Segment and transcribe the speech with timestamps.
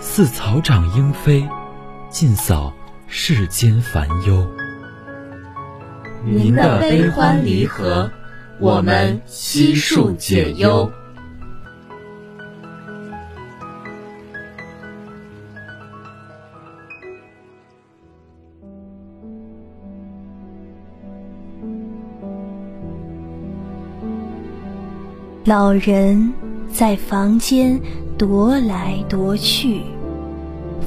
[0.00, 1.48] 似草长莺飞，
[2.08, 2.72] 尽扫
[3.06, 4.46] 世间烦忧。
[6.24, 8.10] 您的悲欢离合，
[8.60, 10.90] 我们悉数解忧。
[25.44, 26.32] 老人
[26.72, 27.78] 在房间
[28.18, 29.82] 踱来踱去，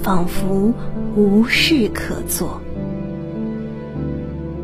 [0.02, 0.73] 仿佛
[1.16, 2.61] 无事可做。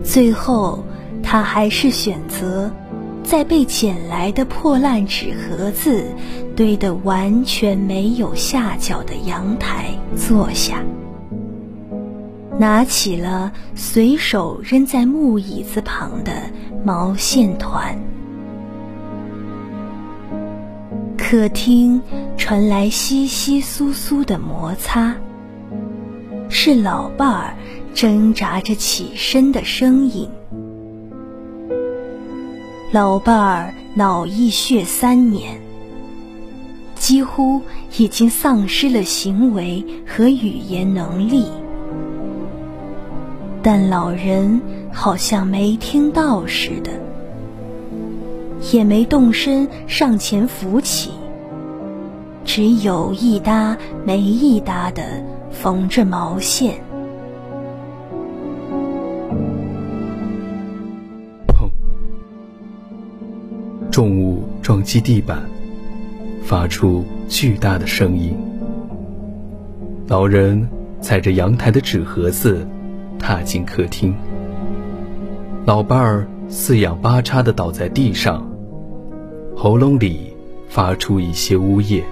[0.03, 0.83] 最后，
[1.21, 2.71] 他还是选择
[3.23, 6.05] 在被捡来的破烂纸盒子
[6.55, 10.83] 堆得完全没有下脚的阳台坐下，
[12.59, 16.31] 拿起了随手扔在木椅子旁的
[16.85, 17.97] 毛线团。
[21.33, 21.99] 客厅
[22.37, 25.15] 传来窸窸窣窣的摩擦，
[26.47, 27.55] 是老伴儿
[27.95, 30.29] 挣扎着起身的声音。
[32.91, 35.59] 老伴儿脑溢血三年，
[36.93, 37.59] 几乎
[37.97, 41.47] 已经丧失了行为和语言能力，
[43.63, 46.91] 但老人好像没听到似的。
[48.71, 51.11] 也没动身上前扶起，
[52.45, 55.03] 只有一搭没一搭的
[55.51, 56.75] 缝着毛线。
[61.47, 61.69] 砰！
[63.89, 65.41] 重物撞击地板，
[66.43, 68.35] 发出巨大的声音。
[70.07, 70.67] 老人
[70.99, 72.67] 踩着阳台的纸盒子，
[73.17, 74.13] 踏进客厅。
[75.65, 78.45] 老伴儿四仰八叉的倒在地上。
[79.55, 80.35] 喉咙里
[80.67, 82.03] 发出一些呜咽。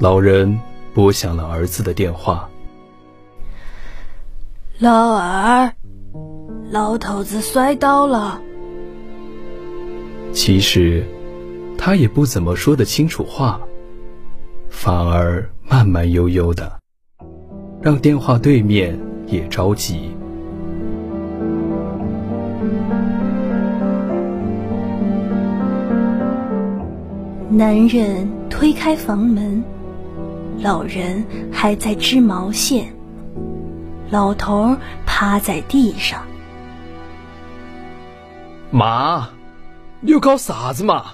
[0.00, 0.60] 老人
[0.94, 2.48] 拨响了儿子的电话。
[4.78, 5.72] 老二，
[6.70, 8.40] 老头子摔倒了。
[10.32, 11.04] 其实，
[11.76, 13.60] 他也不怎么说得清楚话，
[14.70, 16.78] 反而慢慢悠悠的，
[17.82, 20.12] 让电话对面也着急。
[27.50, 29.64] 男人推开房门，
[30.60, 32.92] 老人还在织毛线，
[34.10, 34.76] 老头
[35.06, 36.26] 趴在地上。
[38.70, 39.28] 妈，
[40.00, 41.12] 你又搞啥子嘛？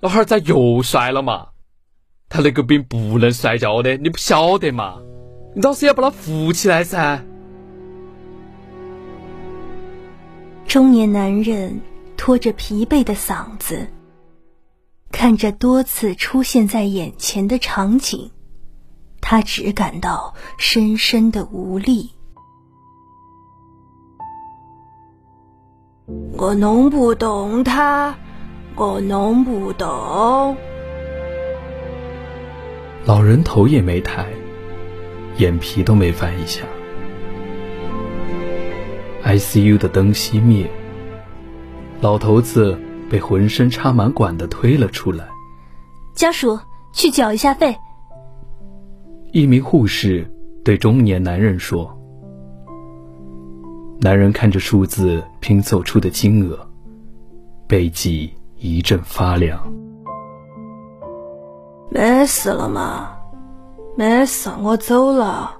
[0.00, 1.46] 老汉儿咋又摔了嘛？
[2.28, 4.98] 他那个病不能摔跤的，你不晓得嘛？
[5.54, 7.24] 你倒是要把他扶起来噻。
[10.66, 11.80] 中年男人
[12.18, 13.88] 拖着疲惫的嗓子。
[15.10, 18.30] 看着多次出现在眼前的场景，
[19.30, 22.12] 他只感到深深的无力。
[26.38, 28.16] 我弄不懂他，
[28.74, 30.56] 我弄不懂。
[33.04, 34.26] 老人头也没抬，
[35.36, 36.64] 眼皮都没翻一下。
[39.26, 40.70] ICU 的灯熄灭，
[42.00, 42.80] 老头子。
[43.10, 45.26] 被浑身插满管的推了出来，
[46.14, 46.58] 家属
[46.92, 47.74] 去缴一下费。
[49.32, 50.26] 一名护士
[50.64, 51.88] 对中年男人说
[54.00, 56.58] ：“男人看着数字拼凑出的金额，
[57.66, 59.60] 背脊一阵发凉。
[61.90, 63.10] 没事了吗？
[63.96, 65.54] 没事，我走了。”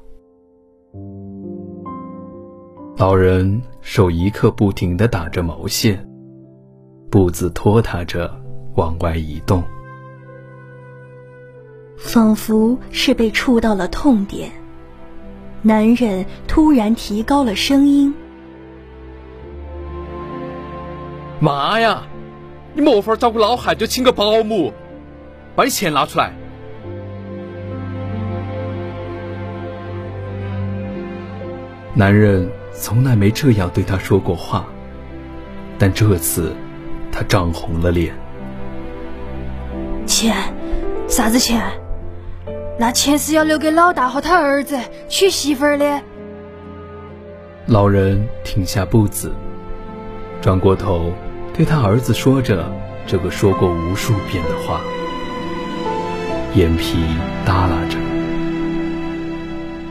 [2.96, 6.04] 老人手一刻不停的打着毛线。
[7.10, 8.30] 步子拖沓着
[8.76, 9.62] 往外移动，
[11.98, 14.52] 仿佛是被触到了痛点，
[15.62, 18.14] 男人突然提高了声音
[21.40, 22.04] ：“妈呀，
[22.72, 24.72] 你没法照顾老汉就请个保姆，
[25.56, 26.32] 把你钱拿出来。”
[31.94, 34.66] 男人从来没这样对他说过话，
[35.78, 36.54] 但这次
[37.10, 38.14] 他涨红了脸。
[40.06, 40.36] 钱？
[41.08, 41.60] 啥子钱？
[42.80, 44.78] 那钱是要留给老大和他儿子
[45.08, 46.00] 娶媳妇儿的。
[47.66, 49.32] 老人停下步子，
[50.40, 51.12] 转过头
[51.52, 52.72] 对他儿子说着
[53.04, 54.80] 这个说过无数遍的话，
[56.54, 56.98] 眼皮
[57.44, 57.98] 耷拉着，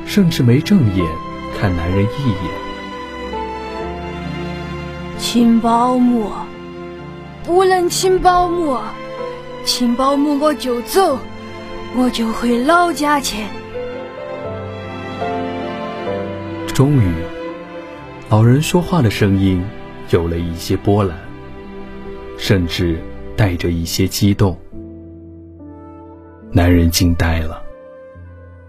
[0.05, 1.05] 甚至没正眼
[1.59, 2.67] 看男人一眼。
[5.17, 6.31] 请保姆，
[7.43, 8.77] 不能请保姆，
[9.65, 11.19] 请保姆我就走。
[11.99, 13.43] 我就回老家去。
[16.67, 17.11] 终于，
[18.29, 19.65] 老人说话的声音
[20.11, 21.17] 有了一些波澜，
[22.37, 23.01] 甚至
[23.35, 24.55] 带着一些激动。
[26.51, 27.63] 男人惊呆了，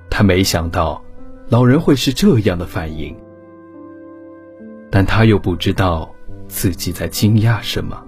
[0.08, 1.04] 他没想到
[1.50, 3.14] 老人会是这样的反应，
[4.90, 6.10] 但他又不知道
[6.48, 8.02] 自己在惊讶什么。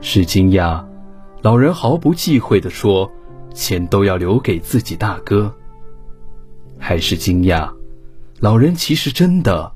[0.00, 0.84] 是惊讶，
[1.42, 3.08] 老人毫不忌讳地说。
[3.56, 5.52] 钱都要留给自己大哥，
[6.78, 7.74] 还是惊讶？
[8.38, 9.74] 老人其实真的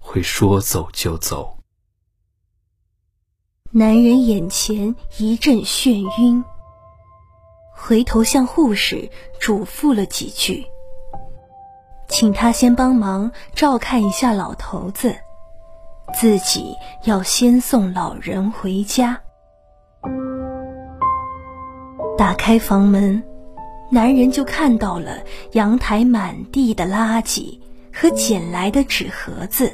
[0.00, 1.56] 会说走就走。
[3.70, 6.44] 男人眼前一阵眩晕，
[7.72, 10.66] 回头向护士嘱咐了几句，
[12.08, 15.14] 请他先帮忙照看一下老头子，
[16.12, 16.74] 自己
[17.04, 19.20] 要先送老人回家。
[22.20, 23.22] 打开房门，
[23.90, 25.22] 男人就看到了
[25.52, 27.58] 阳台满地的垃圾
[27.90, 29.72] 和捡来的纸盒子，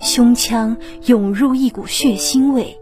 [0.00, 0.74] 胸腔
[1.04, 2.78] 涌入一股血腥味。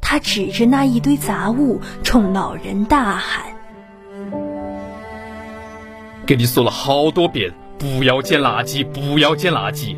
[0.00, 3.44] 他指着那一堆杂物，冲老人大喊
[6.26, 9.96] ：“给你说了好多遍，不要捡垃圾，不要捡垃圾，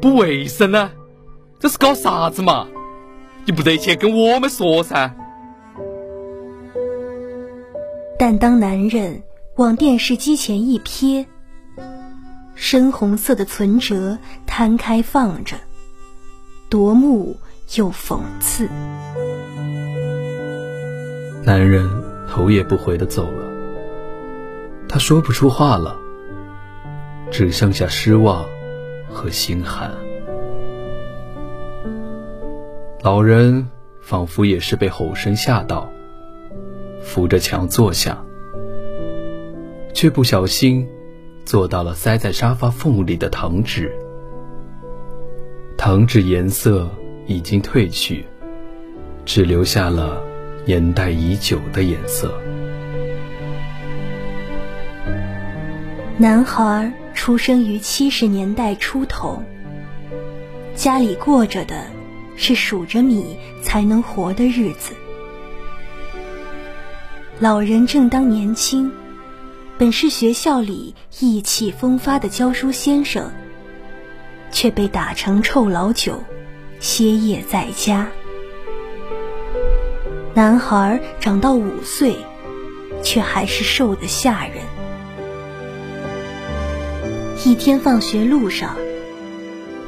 [0.00, 0.90] 不卫生呢！
[1.60, 2.66] 这是搞啥子嘛？
[3.44, 5.14] 你不得先跟我们说噻！”
[8.24, 9.20] 但当男人
[9.56, 11.26] 往电视机前一瞥，
[12.54, 14.16] 深红色的存折
[14.46, 15.56] 摊开放着，
[16.68, 17.36] 夺目
[17.74, 18.68] 又讽刺。
[21.42, 21.84] 男人
[22.28, 23.44] 头也不回的走了，
[24.88, 25.98] 他说不出话了，
[27.28, 28.44] 只剩下失望
[29.10, 29.90] 和心寒。
[33.02, 33.68] 老人
[34.00, 35.90] 仿佛也是被吼声吓到。
[37.02, 38.24] 扶着墙坐下，
[39.92, 40.88] 却不小心
[41.44, 43.92] 坐到了塞在沙发缝里的糖纸。
[45.76, 46.88] 糖纸颜色
[47.26, 48.24] 已经褪去，
[49.24, 50.22] 只留下了
[50.64, 52.32] 年代已久的颜色。
[56.18, 59.42] 男孩出生于七十年代初头，
[60.74, 61.84] 家里过着的
[62.36, 64.94] 是数着米才能活的日子。
[67.42, 68.92] 老人正当年轻，
[69.76, 73.32] 本是学校里意气风发的教书先生，
[74.52, 76.22] 却被打成臭老九，
[76.78, 78.06] 歇业在家。
[80.34, 82.14] 男孩长到五岁，
[83.02, 84.58] 却还是瘦得吓人。
[87.44, 88.76] 一天放学路上，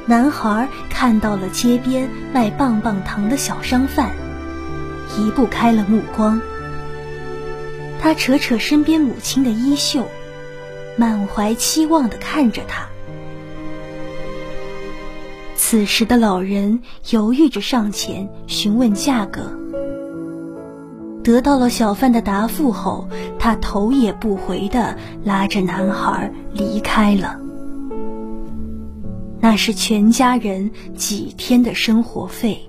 [0.07, 4.11] 男孩看到了街边卖棒棒糖的小商贩，
[5.17, 6.43] 移不开了目光。
[8.05, 10.05] 他扯扯身边母亲的衣袖，
[10.99, 12.87] 满怀期望的看着他。
[15.57, 19.59] 此时的老人犹豫着上前询问价格，
[21.23, 23.09] 得到了小贩的答复后，
[23.39, 27.41] 他头也不回的拉着男孩离开了。
[29.41, 32.69] 那是全家人几天的生活费。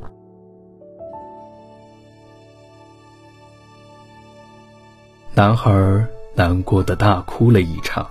[5.38, 8.10] 男孩难过的大哭了一场，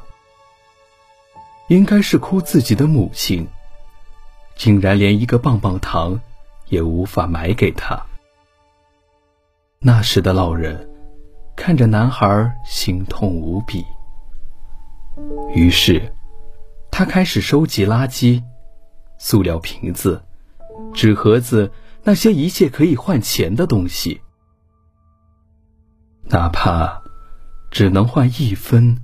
[1.69, 3.49] 应该是哭自己的母亲，
[4.57, 6.21] 竟然连一个棒棒糖
[6.69, 7.99] 也无法买给他。
[9.78, 10.87] 那时的老人
[11.57, 13.83] 看着男孩，心痛无比。
[15.54, 16.14] 于是，
[16.90, 18.43] 他开始收集垃圾、
[19.16, 20.23] 塑料瓶子、
[20.93, 24.21] 纸盒子，那些一切可以换钱的东西。
[26.25, 27.02] 哪怕
[27.75, 28.99] 只能换一分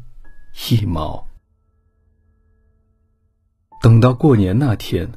[0.71, 1.27] 一毛。
[3.83, 5.11] 等到过年那天，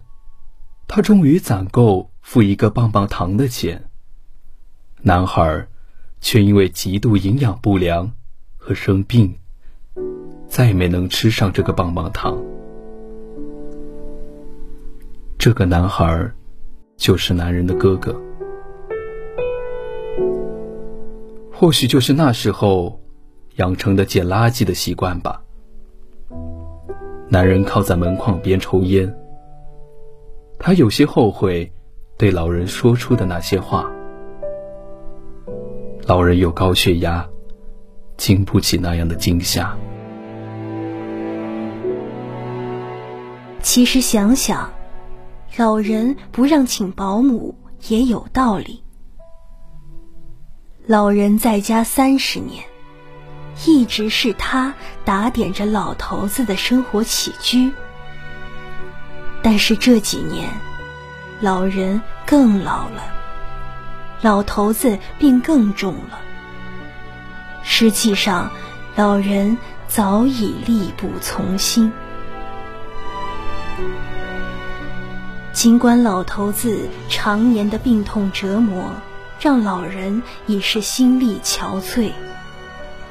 [0.87, 3.91] 他终于攒够付一个棒棒糖的钱。
[5.03, 5.67] 男孩
[6.19, 8.11] 却因为极度营养不良
[8.57, 9.37] 和生病，
[10.47, 12.35] 再也没能吃上这个棒棒糖。
[15.37, 16.31] 这个男孩
[16.97, 18.19] 就是男人的哥哥。
[21.51, 22.99] 或许就是那时候
[23.55, 25.41] 养成的捡垃圾的习惯吧。
[27.29, 29.11] 男人靠在门框边抽烟，
[30.59, 31.71] 他有些后悔
[32.17, 33.91] 对老人说出的那些话。
[36.05, 37.27] 老人有高血压，
[38.17, 39.75] 经不起那样的惊吓。
[43.61, 44.69] 其实想想，
[45.55, 47.55] 老人不让请保姆
[47.87, 48.83] 也有道理。
[50.85, 52.61] 老人在家三十年，
[53.65, 54.73] 一直是他
[55.05, 57.71] 打点着老头子的生活起居。
[59.41, 60.49] 但是这几年，
[61.39, 63.03] 老人更老了，
[64.21, 66.19] 老头子病更重了。
[67.61, 68.51] 实际上，
[68.95, 69.57] 老人
[69.87, 71.91] 早已力不从心。
[75.51, 78.91] 尽管老头子常年的病痛折磨。
[79.39, 82.11] 让老人已是心力憔悴，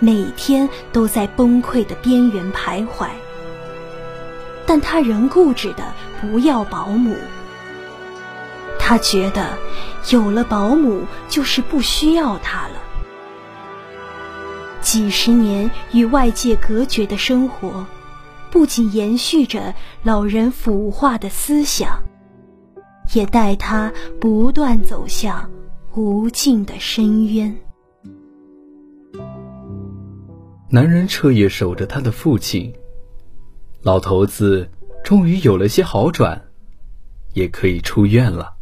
[0.03, 3.07] 每天都在崩溃的边缘徘徊。
[4.67, 7.15] 但他仍固执的不要保姆。
[8.81, 9.57] 他觉得
[10.11, 12.75] 有了保姆就是不需要他了。
[14.81, 17.87] 几十年与外界隔绝的生活，
[18.51, 22.03] 不仅延续着老人腐化的思想，
[23.13, 25.49] 也带他不断走向。
[25.95, 27.62] 无尽的深渊。
[30.75, 32.73] 男人彻夜守着他的父亲，
[33.83, 34.71] 老头子
[35.05, 36.45] 终于有了些好转，
[37.35, 38.55] 也可以出院了。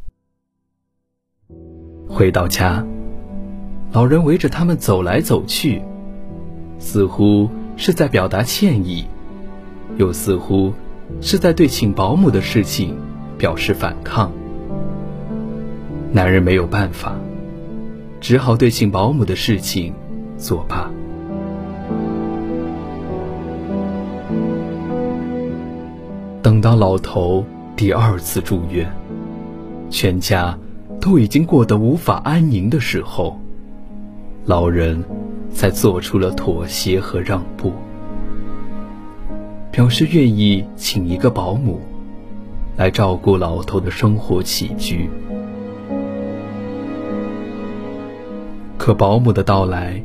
[2.09, 2.85] 回到家，
[3.93, 5.81] 老人围着他们走来走去，
[6.81, 9.07] 似乎是在表达歉意，
[9.97, 10.75] 又似乎
[11.21, 12.99] 是在对请保姆的事情
[13.39, 14.33] 表示反抗。
[16.11, 17.15] 男人没有办法，
[18.21, 19.95] 只好对请保姆的事情
[20.37, 20.91] 作罢。
[26.43, 27.45] 等到老头
[27.77, 28.91] 第二次住院，
[29.91, 30.59] 全家
[30.99, 33.39] 都已经过得无法安宁的时候，
[34.47, 35.05] 老人
[35.53, 37.75] 才做出了妥协和让步，
[39.71, 41.79] 表示愿意请一个保姆
[42.75, 45.11] 来照顾老头的生活起居。
[48.79, 50.03] 可保姆的到来，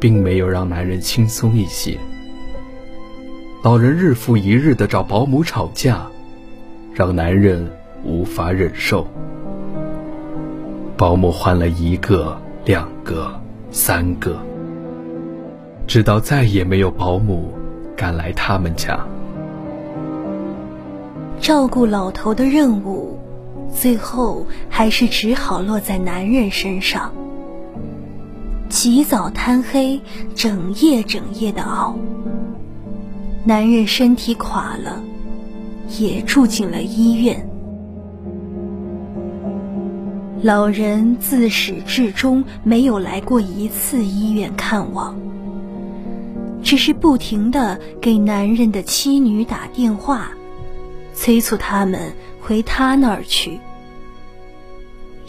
[0.00, 1.96] 并没有让男人轻松一些。
[3.66, 6.06] 老人日复一日的找保姆吵架，
[6.94, 7.68] 让男人
[8.04, 9.04] 无法忍受。
[10.96, 13.28] 保姆换了一个、两个、
[13.72, 14.38] 三个，
[15.84, 17.52] 直到再也没有保姆
[17.96, 19.04] 敢来他们家。
[21.40, 23.18] 照顾老头的任务，
[23.74, 27.10] 最后还是只好落在男人身上。
[28.68, 30.00] 起早贪黑，
[30.36, 31.98] 整夜整夜的熬。
[33.46, 35.00] 男人身体垮了，
[36.00, 37.48] 也住进了医院。
[40.42, 45.16] 老人自始至终没有来过一次医院看望，
[46.60, 50.28] 只是不停的给男人的妻女打电话，
[51.14, 53.60] 催促他们回他那儿去。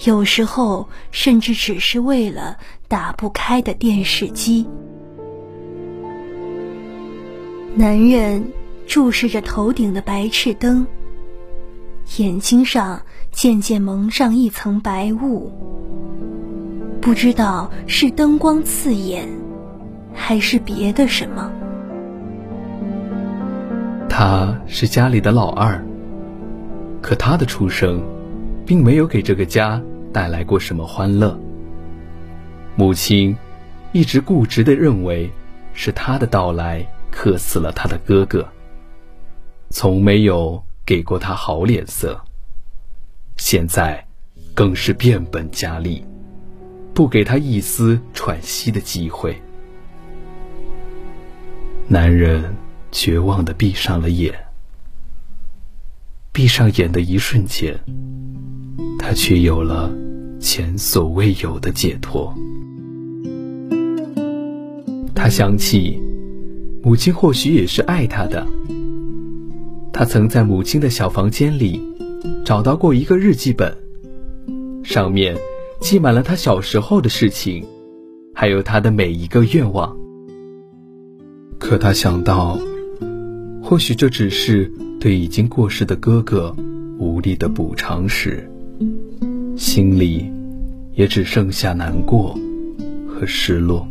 [0.06, 2.58] 有时候，甚至只是为了
[2.88, 4.66] 打不开的电视机。
[7.80, 8.44] 男人
[8.88, 10.84] 注视着头顶的白炽灯，
[12.18, 13.00] 眼睛上
[13.32, 15.52] 渐渐蒙上一层白雾。
[17.00, 19.30] 不知道是灯光刺眼，
[20.12, 21.52] 还是别的什么。
[24.10, 25.80] 他是家里的老二，
[27.00, 28.02] 可他的出生。
[28.66, 29.82] 并没有给这个家
[30.12, 31.40] 带来过什么欢乐。
[32.76, 33.34] 母亲
[33.94, 35.32] 一直固执的认为
[35.72, 38.48] 是他的到来克死了他的哥哥，
[39.70, 42.20] 从没有给过他好脸色。
[43.38, 44.08] 现在
[44.54, 46.04] 更是变本加厉，
[46.94, 49.42] 不给他一丝喘息的机会。
[51.88, 52.56] 男人
[52.92, 54.34] 绝望的闭上了眼，
[56.32, 57.80] 闭上眼的一瞬间。
[59.00, 59.92] 他却有了
[60.40, 62.34] 前所未有的解脱。
[65.16, 66.02] 他想起，
[66.88, 68.48] 母亲或许也是爱他的。
[69.92, 71.82] 他曾在母亲的小房间里
[72.46, 73.76] 找到过一个日记本，
[74.86, 75.36] 上面
[75.82, 77.66] 记满了他小时候的事情，
[78.34, 79.98] 还有他的每一个愿望。
[81.60, 82.58] 可他想到，
[83.62, 86.56] 或许这只是对已经过世的哥哥
[86.98, 88.50] 无力的补偿时，
[89.58, 90.32] 心里
[90.94, 92.34] 也只剩下难过
[93.10, 93.86] 和失落。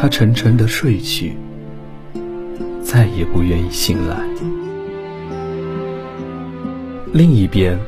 [0.00, 1.36] 他沉沉的睡去，
[2.82, 4.16] 再也不愿意醒来。
[7.12, 7.78] 另一边，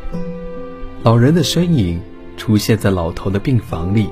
[1.03, 1.99] 老人的身影
[2.37, 4.11] 出现在老头的病房里，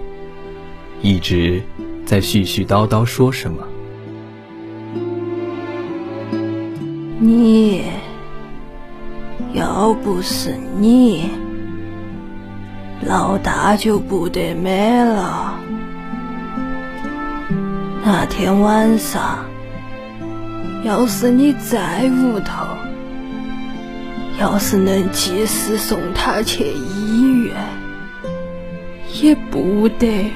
[1.03, 1.63] 一直
[2.07, 3.69] 在絮絮叨叨说什么。
[7.19, 7.83] 你
[9.53, 11.29] 要不是你，
[13.07, 15.61] 老大就不得没了。
[18.03, 19.45] 那天晚上，
[20.85, 22.67] 要是你在屋头，
[24.41, 27.55] 要是能及时送他去医院，
[29.21, 30.33] 也不得。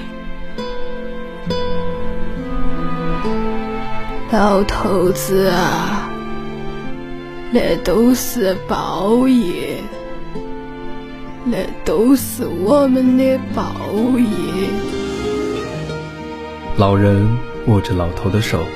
[4.30, 6.10] 老头子啊，
[7.50, 9.78] 那都是报应，
[11.44, 13.72] 那都是我们的报
[14.18, 14.68] 应。
[16.76, 17.53] 老人。
[17.66, 18.66] 握着老头的手，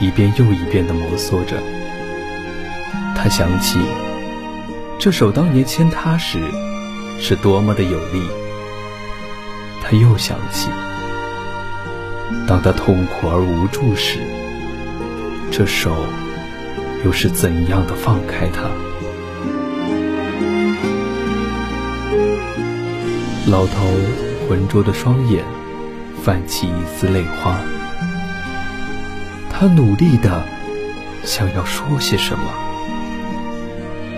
[0.00, 1.62] 一遍又一遍地摩挲着。
[3.14, 3.78] 他想起
[4.98, 6.40] 这手当年牵他时
[7.20, 8.22] 是多么的有力。
[9.80, 10.68] 他又想起，
[12.48, 14.18] 当他痛苦而无助时，
[15.50, 15.94] 这手
[17.04, 18.62] 又是怎样的放开他。
[23.48, 23.86] 老头
[24.48, 25.44] 浑浊的双眼。
[26.24, 27.56] 泛起一丝泪花，
[29.50, 30.44] 他努力的
[31.24, 32.44] 想要说些什么，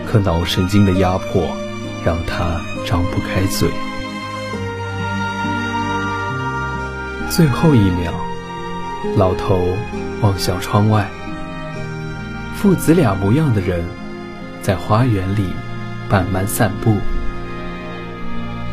[0.07, 1.49] 可脑神经的压迫
[2.05, 3.71] 让他张不开嘴。
[7.31, 8.12] 最后一秒，
[9.17, 9.67] 老头
[10.21, 11.09] 望向窗外，
[12.55, 13.83] 父子俩模样的人
[14.61, 15.55] 在花园里
[16.11, 16.99] 慢慢散步，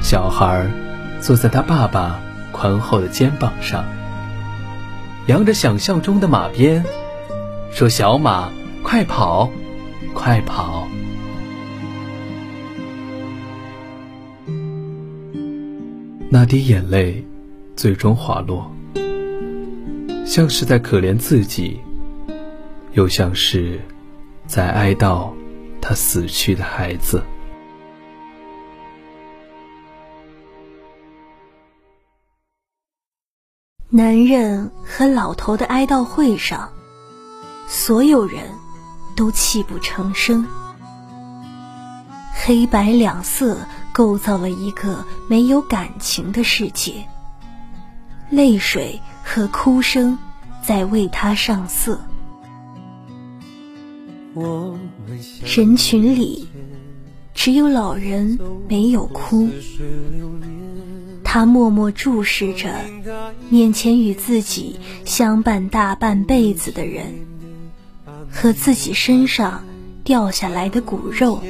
[0.02, 0.70] 小孩
[1.22, 2.20] 坐在他爸爸。
[2.62, 3.84] 宽厚的肩膀上，
[5.26, 6.86] 扬着想象中的马鞭，
[7.72, 8.52] 说：“小马，
[8.84, 9.50] 快跑，
[10.14, 10.88] 快跑！”
[16.30, 17.26] 那滴眼泪
[17.76, 18.72] 最终滑落，
[20.24, 21.80] 像是在可怜自己，
[22.94, 23.82] 又像是
[24.46, 25.32] 在哀悼
[25.82, 27.24] 他死去的孩子。
[33.94, 36.70] 男人和老头的哀悼会上，
[37.68, 38.50] 所有人
[39.18, 40.48] 都泣不成声。
[42.32, 43.58] 黑白两色
[43.92, 47.06] 构造了一个没有感情的世界，
[48.30, 50.18] 泪水和哭声
[50.66, 52.00] 在为他上色。
[55.44, 56.48] 人群里，
[57.34, 59.50] 只有老人没有哭。
[61.34, 62.76] 他默默注视着
[63.48, 67.26] 面前与自己相伴大半辈子的人，
[68.30, 69.64] 和自己身上
[70.04, 71.42] 掉下来的骨肉。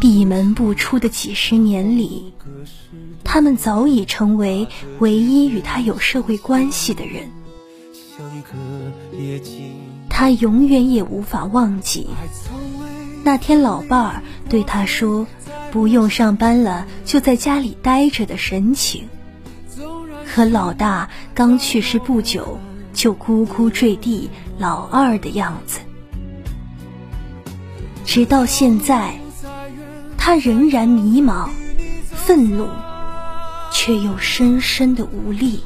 [0.00, 2.32] 闭门不出的几十年里，
[3.22, 4.66] 他们早已成为
[5.00, 7.28] 唯一与他有社会关系的人。
[10.08, 12.06] 他永远也无法忘记
[13.22, 15.26] 那天老伴儿对他说。
[15.76, 19.10] 不用上班了，就在家里待着的神情，
[20.24, 22.58] 和老大刚去世不久
[22.94, 25.80] 就咕咕坠地老二的样子，
[28.06, 29.20] 直到现在，
[30.16, 31.50] 他仍然迷茫、
[32.10, 32.66] 愤怒，
[33.70, 35.60] 却又深深的无力。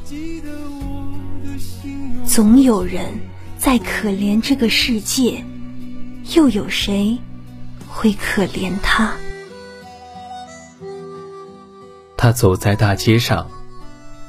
[2.25, 3.05] 总有人
[3.57, 5.45] 在可怜这个世界，
[6.35, 7.17] 又有谁
[7.87, 9.13] 会可怜他？
[12.21, 13.49] 他走在大街上，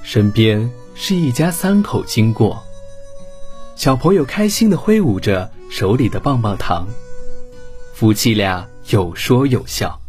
[0.02, 2.62] 身边是一家三口经过。
[3.76, 6.88] 小朋友开心的挥舞着手里的棒棒糖，
[7.92, 10.00] 夫妻俩有说有笑。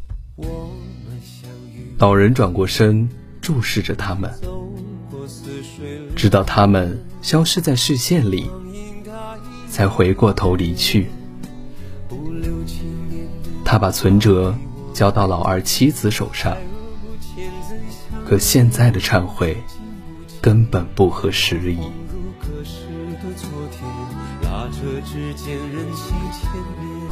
[1.98, 3.10] 老人转过身
[3.42, 4.34] 注视着他们，
[6.16, 8.50] 直到他们消失在视线里，
[9.70, 11.12] 才回过头离去。
[13.66, 14.56] 他把存折
[14.94, 16.56] 交到老二妻子手上。
[18.26, 19.58] 可现在的忏悔
[20.42, 21.80] 根本不合时宜。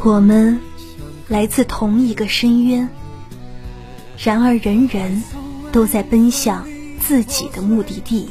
[0.03, 0.59] 我们
[1.27, 2.89] 来自同一个深渊，
[4.17, 5.23] 然而人人
[5.71, 6.67] 都在奔向
[6.99, 8.29] 自己的目的地，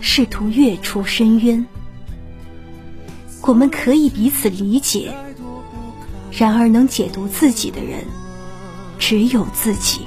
[0.00, 1.66] 试图跃出深渊。
[3.42, 5.14] 我们可以彼此理解，
[6.30, 8.04] 然而能解读自己的人
[8.98, 10.02] 只有自己。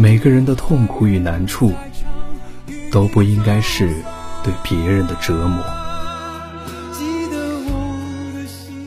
[0.00, 1.72] 每个人的痛苦与难处，
[2.92, 3.92] 都不应该是
[4.44, 5.64] 对别人的折磨。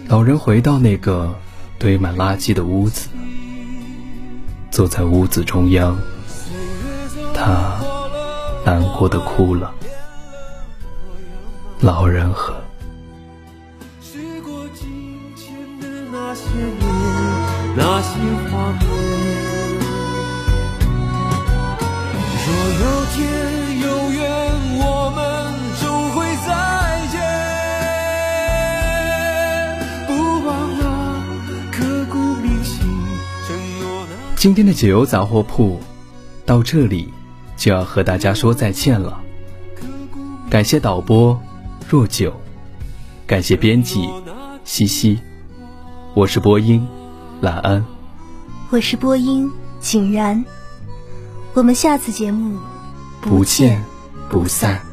[0.07, 1.35] 老人回到那个
[1.77, 3.09] 堆满垃圾的屋子，
[4.71, 5.99] 坐在屋子中央，
[7.33, 7.81] 他
[8.65, 9.73] 难过的哭了。
[11.81, 12.55] 老人和
[17.75, 18.17] 那些
[18.49, 19.00] 画面。
[34.41, 35.79] 今天的解忧杂货铺
[36.47, 37.13] 到这里
[37.55, 39.21] 就要和大家说再见了。
[40.49, 41.39] 感谢导播。
[41.87, 42.33] 若九，
[43.27, 44.09] 感谢编辑
[44.63, 45.19] 西西，
[46.15, 46.87] 我是播音
[47.39, 47.85] 兰安，
[48.71, 49.47] 我是播音
[49.79, 50.43] 井然，
[51.53, 52.57] 我们下次节目
[53.21, 53.83] 不见
[54.27, 54.90] 不散。